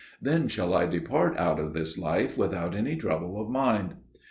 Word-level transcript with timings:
Then 0.19 0.47
shall 0.47 0.73
I 0.73 0.87
depart 0.87 1.37
out 1.37 1.59
of 1.59 1.73
this 1.73 1.95
life 1.95 2.35
without 2.35 2.73
any 2.73 2.95
trouble 2.95 3.39
of 3.39 3.51
mind.'" 3.51 3.97